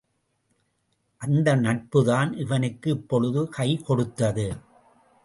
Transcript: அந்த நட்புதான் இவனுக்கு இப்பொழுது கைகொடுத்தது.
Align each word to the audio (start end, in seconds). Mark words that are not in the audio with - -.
அந்த 1.21 1.55
நட்புதான் 1.55 2.37
இவனுக்கு 2.37 2.89
இப்பொழுது 2.91 3.43
கைகொடுத்தது. 3.57 4.47